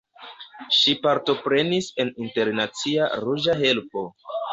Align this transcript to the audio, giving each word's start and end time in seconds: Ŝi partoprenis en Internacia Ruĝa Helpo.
Ŝi 0.77 0.93
partoprenis 1.01 1.89
en 2.03 2.09
Internacia 2.27 3.11
Ruĝa 3.27 3.57
Helpo. 3.61 4.05